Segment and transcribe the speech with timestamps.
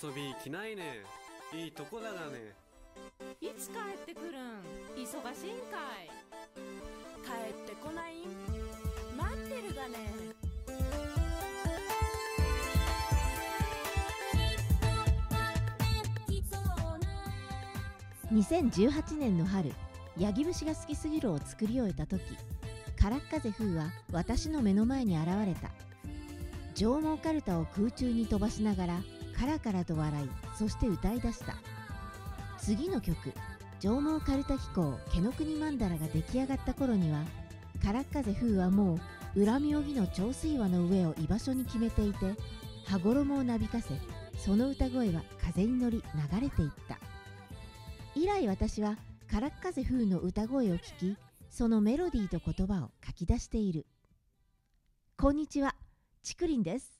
[0.00, 1.02] 遊び来ないね。
[1.52, 2.54] いいとこだがね。
[3.40, 4.62] いつ帰ってくるん？
[4.94, 6.08] 忙しいんかい。
[7.24, 8.20] 帰ってこない？
[8.20, 8.26] ん
[9.16, 9.98] 待ってるがね。
[18.32, 19.72] 2018年の春
[20.16, 22.22] ヤギ節が好きすぎるを作り終えた時
[23.00, 25.70] カラッカゼ風は私の目の前に現れた。
[26.76, 29.00] 上毛かるたを空中に飛ばしながら
[29.38, 31.54] カラカラと笑いそして歌い出した。
[32.58, 33.16] 次の曲
[33.80, 37.24] 上毛かるた機構毛の国曼荼羅が出来上がった頃には
[37.82, 38.98] カラッカゼ風はも
[39.36, 42.34] う恨み荻の長水輪の上を居場所に決めていて
[42.86, 43.94] 羽衣をなびかせ
[44.36, 46.02] その歌声は風に乗り
[46.32, 46.98] 流れていった。
[48.16, 48.96] 以来私は
[49.30, 51.16] カラッカゼ風の歌声を聞き
[51.50, 53.86] そのメロディーと言葉を書き出している。
[55.16, 55.76] こんにちは
[56.24, 56.97] ちくりんです。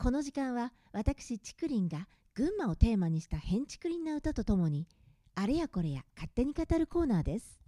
[0.00, 4.86] この時間は私ちくりんが群馬をテーマにした変ちくりんな歌とともに
[5.34, 7.58] あれやこれや勝手に語るコーナーです。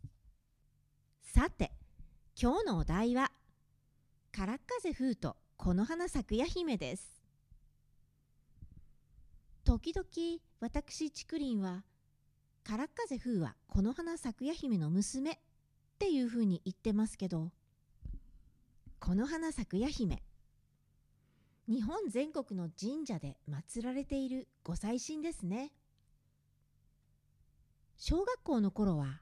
[1.23, 1.73] さて
[2.41, 3.33] 今日のお題は
[4.31, 7.21] カラッカゼ風とこの花咲くや姫です。
[9.65, 10.07] 時々
[10.61, 11.83] 私ちくりんは
[12.63, 15.39] カラッカゼ風はこの花咲くや姫の娘っ
[15.99, 17.51] ていうふうに言ってますけど
[19.01, 20.23] この花咲くや姫
[21.71, 25.71] 日本全国の神社で祀られているご祭神ですね。
[27.97, 29.21] 小学校の頃は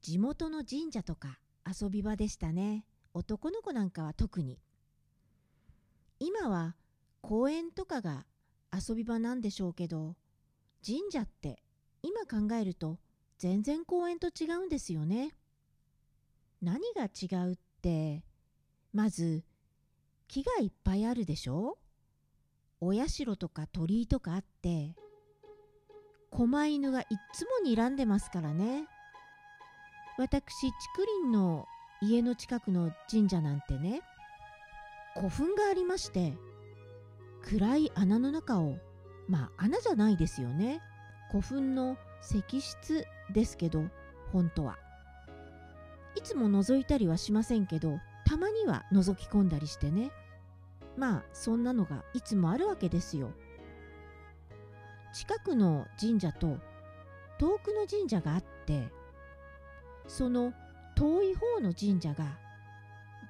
[0.00, 2.86] 地元の神社とか遊び場でしたね。
[3.12, 4.58] 男の子なんかは特に。
[6.18, 6.74] 今は
[7.20, 8.24] 公園とかが
[8.72, 10.16] 遊び場なんでしょうけど
[10.82, 11.62] 神社って
[12.00, 12.98] 今考えると
[13.36, 15.34] 全然公園と違うんですよね。
[16.62, 18.24] 何が違うって
[18.94, 19.44] まず
[20.28, 21.78] 木がいっぱいあるでしょ？
[22.80, 24.94] お社とか鳥居とかあって
[26.30, 28.86] 狛犬がいっつも睨んでますからね。
[30.18, 31.66] 私竹林の
[32.02, 34.02] 家の近くの神社なんてね
[35.14, 36.34] 古墳がありまして
[37.42, 38.76] 暗い穴の中を
[39.28, 40.80] まあ穴じゃないですよね。
[41.30, 43.84] 古墳の石室ですけど
[44.32, 44.76] 本当は。
[46.16, 50.10] いつも覗いたりはしませんけどたまには覗き込んだりしてね。
[50.98, 53.30] まあそんなのがいつもあるわけですよ。
[55.14, 56.58] 近くの神社と
[57.38, 58.88] 遠くの神社があって
[60.06, 60.52] その
[60.94, 62.36] 遠い方の神社が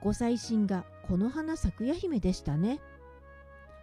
[0.02, 2.80] ご祭神がこの花咲夜姫でしたね。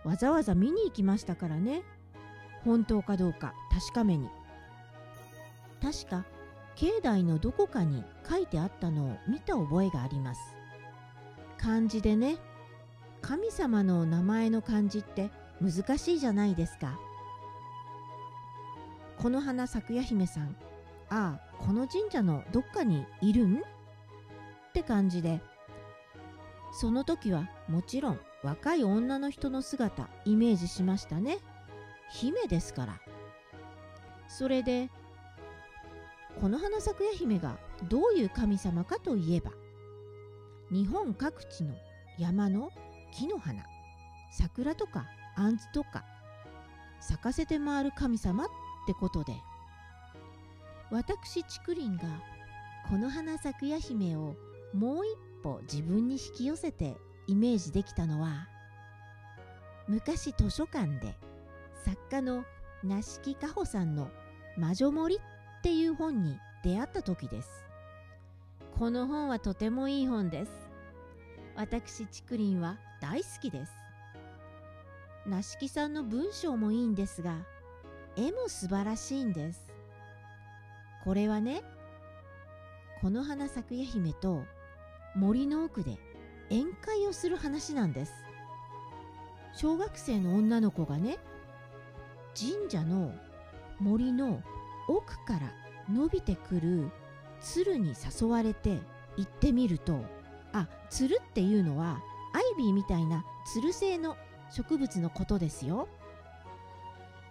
[0.03, 1.84] わざわざ見に行きましたからね。
[2.66, 4.28] 本当かどうか確かめに。
[5.82, 6.26] 確か
[6.76, 10.42] 境内のどこかに書いてあったのを見た覚えがあります。
[11.58, 12.38] 漢字でね。
[13.22, 17.00] 神様の名前の漢字って難しいじゃないですか。
[19.18, 20.56] この花咲夜姫さん
[21.10, 23.58] ああこの神社のどっかにいるん？
[23.58, 23.62] っ
[24.74, 25.42] て感じで。
[26.72, 31.40] その時はもちろん若い女の人の姿イメージしましたね。
[32.12, 33.00] 姫ですから。
[34.28, 34.90] それで
[36.42, 37.58] この花咲夜姫が
[37.88, 39.52] どういう神様かといえば
[40.72, 41.76] 日本各地の
[42.18, 42.72] 山の
[43.14, 43.64] 木の花
[44.31, 45.06] 桜とか
[45.36, 46.06] 杏とか
[47.00, 48.48] 咲かせて回る神様っ
[48.88, 49.34] てことで。
[50.92, 52.22] 私竹林が
[52.88, 54.36] この花咲夜姫を
[54.74, 56.96] もう一歩自分に引き寄せて
[57.28, 58.47] イメージできたのは
[59.88, 61.18] 昔図書館で
[61.84, 62.46] 作家の
[62.84, 64.12] 梨木かほさんの
[64.58, 65.20] 「魔女森」っ
[65.64, 67.65] ていう本に出会った時です。
[68.78, 70.52] この本はとてもいい本です。
[71.56, 73.72] 私竹林は大好きです。
[75.25, 77.38] 梨木さんの文章もいいんですが
[78.18, 79.72] 絵も素晴らしいんです。
[81.06, 81.64] これはね
[83.00, 84.44] この花咲くや姫と
[85.16, 85.97] 森の奥で
[86.50, 88.12] 宴会をする話なんです。
[89.53, 91.17] 小学生の女の子がね
[92.38, 93.14] 神社の
[93.79, 94.44] 森の
[94.90, 95.53] 奥から
[95.90, 96.91] 伸びてくる
[97.46, 98.80] 鶴に誘われて
[99.18, 100.03] 行ってみると
[100.52, 102.02] あ鶴っていうのは
[102.34, 104.18] アイビーみたいなつる性の
[104.52, 105.88] 植物のことですよ。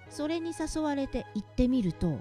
[0.09, 2.21] それに誘われて行ってみると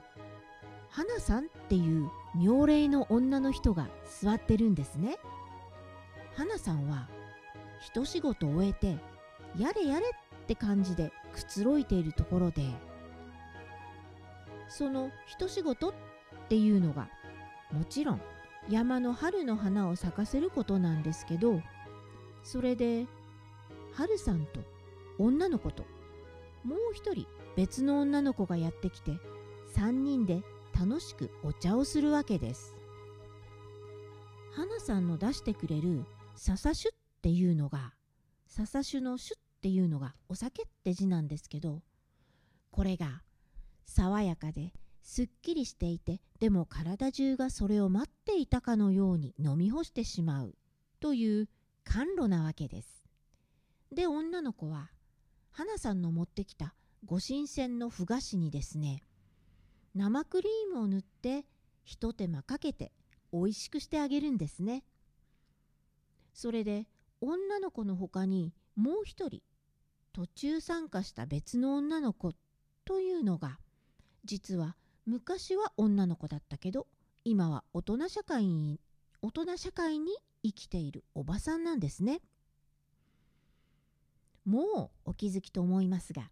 [0.90, 3.88] 花さんっていう妙齢の女の人が
[4.22, 5.18] 座ってるんですね。
[6.36, 7.07] 花さんは
[7.80, 8.98] 一仕事終えて
[9.56, 12.63] やれやれって感じでくつろいているところで
[14.68, 15.94] その一仕事っ
[16.50, 17.07] ていうのが
[17.74, 18.22] もちろん
[18.70, 21.62] 山の春の花を咲かせることなんですけど
[22.44, 23.08] それで
[23.94, 24.62] 春さんと
[25.20, 25.84] 女の子と
[26.64, 29.12] もう一人別の女の子がやってきて
[29.75, 30.42] 3人で
[30.80, 32.75] 楽しくお茶をするわけです。
[34.56, 36.06] 花さんの出してくれる
[36.36, 36.92] 笹酒っ
[37.22, 37.94] ていうのが
[38.48, 41.81] 笹酒の酒っていうのがお酒って字なんですけど
[42.70, 43.24] これが
[43.86, 50.55] 爽やかですっきりしていてでも体中がそれを待っていたかのように飲み干してしまう
[51.00, 51.50] という
[51.83, 53.03] 甘露なわけです。
[53.91, 54.89] で女の子は
[55.51, 56.73] 花さんの持ってきた
[57.05, 59.03] ご新鮮のふ菓子にですね
[59.94, 61.45] 生クリームを塗って
[61.83, 62.91] ひと手間かけて
[63.31, 64.83] 美味しくしてあげるんですね。
[66.33, 66.88] それで
[67.21, 69.41] 女の子のほかにもう一人
[70.13, 72.33] 途中参加した別の女の子
[72.85, 73.59] というのが
[74.25, 76.88] 実は昔は女の子だったけど
[77.25, 78.79] 今は大人社会に
[79.21, 80.11] 大人社会に
[80.44, 82.21] 生きているおばさんなんですね。
[84.45, 86.29] もうお気づきと思いますが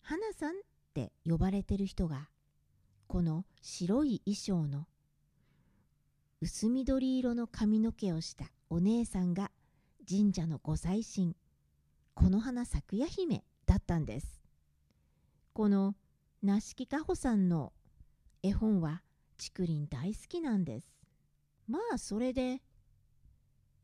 [0.00, 0.58] 花さんっ
[0.94, 2.28] て呼ばれてる人が
[3.06, 4.86] この白い衣装の
[6.40, 9.50] 薄緑色の髪の毛をしたお姉さんが
[10.08, 11.36] 神社のご祭神
[12.14, 14.40] この花咲夜姫だったんです。
[15.52, 15.94] この
[16.42, 17.72] 梨木かほさんの
[18.42, 19.02] 絵本は
[19.36, 20.86] 竹林大好きなんです。
[21.68, 22.60] まあそれで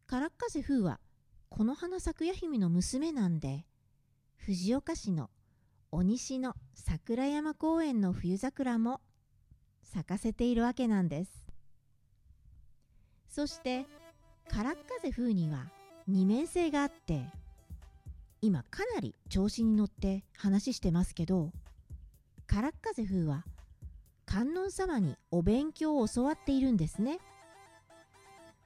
[0.07, 1.01] からっ風風は
[1.49, 3.65] この花咲くや姫の娘なんで
[4.37, 5.31] 藤岡市の
[5.91, 9.01] 鬼西の桜山公園の冬桜も
[9.83, 11.31] 咲かせているわけなんです。
[13.29, 13.87] そして
[14.49, 15.67] からっ風風には
[16.07, 17.27] 二面性があって
[18.41, 21.53] 今かなり調子に乗って話してますけど
[22.47, 23.45] からっ風風は
[24.27, 27.21] 観音様にお勉強を教わっているんですね。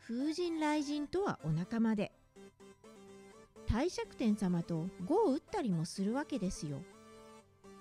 [0.02, 2.10] 風神雷神とはお仲間で
[3.66, 6.82] 帝釈天様と碁を打ったりもするわけですよ。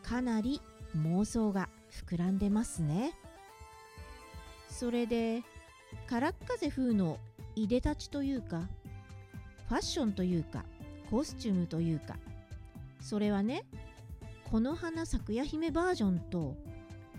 [0.04, 0.62] かなり
[0.98, 1.70] 妄想が
[2.08, 3.14] 膨らんでますね。
[4.70, 5.42] それで
[6.08, 7.18] からっ風風の
[7.56, 8.68] いでたちというか
[9.68, 10.64] ファッションというか
[11.10, 12.18] コスチュームというか
[13.02, 13.66] それはね
[14.52, 16.56] この花咲くや姫バージョンと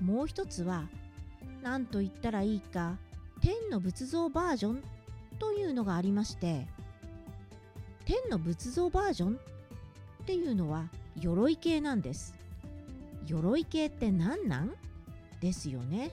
[0.01, 0.89] もう一つは
[1.63, 2.97] 何と言ったらいいか
[3.41, 4.83] 天の仏像バージョン
[5.39, 6.67] というのがありまして
[8.05, 9.39] 天の仏像バージョン
[10.23, 10.89] っていうのは
[11.19, 12.35] 鎧系なんです。
[13.27, 14.75] 鎧系って何なん
[15.41, 16.11] ですよね。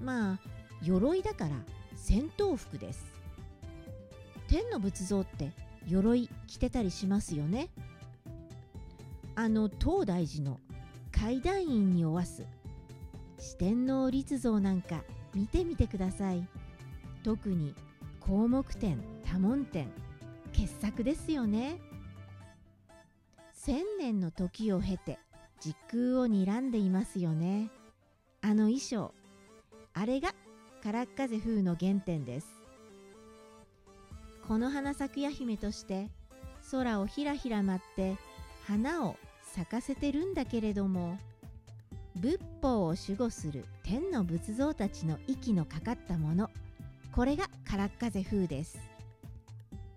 [0.00, 0.38] まあ
[0.82, 1.56] 鎧だから
[1.94, 3.04] 戦闘服です。
[4.48, 5.52] 天の仏像って
[5.86, 7.68] 鎧着てたりしますよね。
[9.34, 10.60] あの東大寺の
[11.12, 12.44] 階段院におわす
[13.44, 15.04] 四天王立像なんか
[15.34, 16.48] 見てみてください。
[17.22, 17.74] 特に
[18.18, 19.92] 項目展多聞展
[20.54, 21.78] 傑作ですよね。
[23.52, 25.18] 千年の時を経て
[25.60, 27.70] 時空を睨んでいますよね。
[28.40, 29.12] あの衣装
[29.92, 30.34] あれが
[30.82, 32.46] からっ風風の原点です。
[34.48, 36.08] この花咲くや姫として
[36.70, 38.16] 空をひらひら舞って
[38.66, 41.18] 花を咲かせてるんだけれども
[42.16, 46.50] 仏法を守護する天の仏像たちの息のかかったもの。
[47.12, 48.78] これがからっ風風です。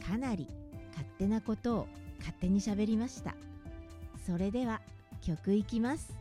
[0.05, 0.47] かなり
[0.91, 1.87] 勝手なことを
[2.19, 3.35] 勝手にしゃべりました。
[4.25, 4.81] それでは
[5.21, 6.13] 曲いきます。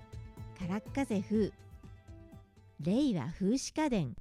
[0.58, 1.52] からっ風風。
[2.80, 4.14] 令和風刺家電